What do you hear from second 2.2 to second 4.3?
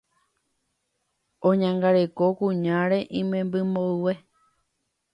kuñáre imemby mboyve